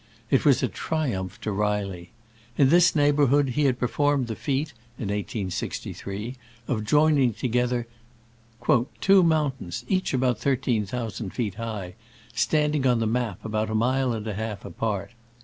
It 0.31 0.45
was 0.45 0.63
a 0.63 0.67
triumph 0.67 1.39
to 1.41 1.51
Reilly. 1.51 2.09
In 2.57 2.69
this 2.69 2.95
neighborhood 2.95 3.49
he 3.49 3.65
had 3.65 3.77
performed 3.77 4.25
the 4.25 4.35
feat 4.35 4.69
(in 4.97 5.09
1863) 5.09 6.37
of 6.67 6.83
joining 6.83 7.35
together 7.35 7.85
"two 8.99 9.21
moun 9.21 9.51
tains,, 9.61 9.83
each 9.87 10.11
about 10.15 10.39
thirteen 10.39 10.87
thousand 10.87 11.35
feet 11.35 11.53
high, 11.53 11.93
standing 12.33 12.87
on 12.87 12.99
the 12.99 13.05
map 13.05 13.45
about 13.45 13.69
a 13.69 13.75
mile 13.75 14.11
and 14.11 14.25
a 14.25 14.33
half 14.33 14.65
apart." 14.65 15.11